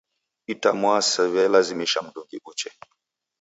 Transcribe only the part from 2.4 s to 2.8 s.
uche.